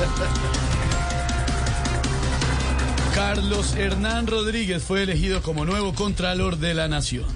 [3.14, 7.26] Carlos Hernán Rodríguez fue elegido como nuevo Contralor de la Nación.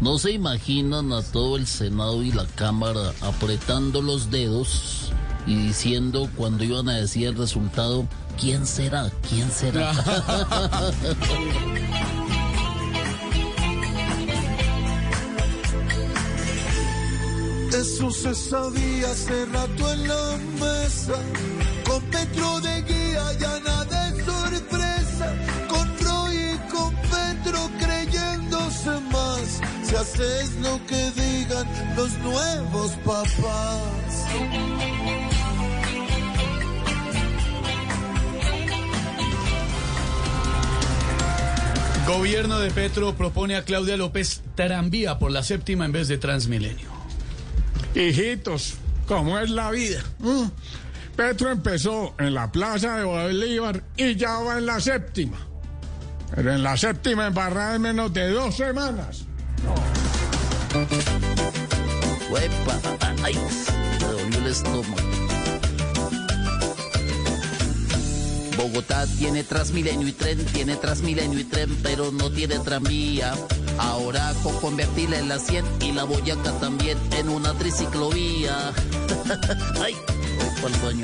[0.00, 5.12] No se imaginan a todo el Senado y la Cámara apretando los dedos
[5.46, 8.06] y diciendo cuando iban a decir el resultado,
[8.38, 9.10] ¿quién será?
[9.28, 9.92] ¿Quién será?
[17.80, 21.14] Eso se sabía hace rato en la mesa,
[21.88, 25.34] con Petro de guía ya nada de sorpresa,
[25.66, 34.26] con Roy y con Petro creyéndose más, si haces lo que digan los nuevos papás.
[42.06, 46.99] Gobierno de Petro propone a Claudia López tranvía por la séptima en vez de Transmilenio.
[47.94, 48.74] Hijitos,
[49.06, 50.02] ¿cómo es la vida?
[50.18, 50.44] Mm.
[51.16, 55.36] Petro empezó en la plaza de Bolívar y ya va en la séptima.
[56.34, 59.26] Pero en la séptima embarrada en menos de dos semanas.
[63.22, 63.36] Ay,
[64.38, 64.96] el estómago.
[68.60, 73.32] Bogotá tiene Transmilenio y tren, tiene Transmilenio y tren, pero no tiene tranvía.
[73.78, 78.72] Ahora con convertirla en la 100 y la Boyacá también en una triciclovía.
[79.82, 79.94] Ay,
[80.60, 81.00] voy para el.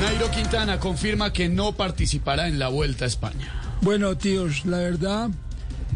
[0.00, 3.52] Nairo Quintana confirma que no participará en la Vuelta a España.
[3.82, 5.30] Bueno, tíos, la verdad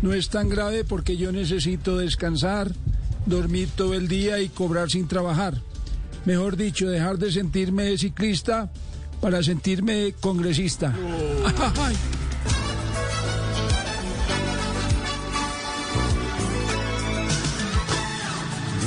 [0.03, 2.73] no es tan grave porque yo necesito descansar,
[3.27, 5.63] dormir todo el día y cobrar sin trabajar.
[6.25, 8.69] Mejor dicho, dejar de sentirme ciclista
[9.23, 10.93] para sentirme congresista.
[11.81, 11.97] Ay.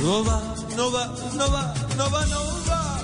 [0.02, 1.06] No va, no va,
[1.38, 3.00] no va, no va, no va.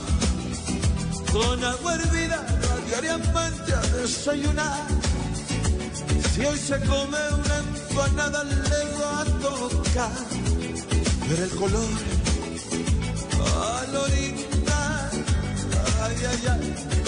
[1.32, 4.86] Con agua hervida, la diariamente a desayunar.
[6.34, 10.12] Si hoy se come una empanada, le va a tocar
[11.30, 11.88] ver el color
[13.40, 15.10] al orinar.
[16.02, 17.01] Ay, ay, ay.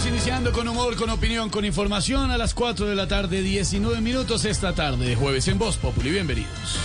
[0.00, 3.42] Así vamos iniciando con humor, con opinión, con información a las 4 de la tarde,
[3.42, 6.10] 19 minutos esta tarde, jueves en Voz Populi.
[6.10, 6.80] Bienvenidos.